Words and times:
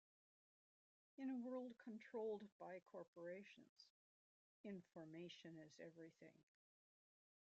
In 1.19 1.29
a 1.29 1.37
world 1.37 1.75
controlled 1.77 2.49
by 2.59 2.79
corporations, 2.79 3.85
information 4.63 5.59
is 5.63 5.79
everything. 5.79 6.39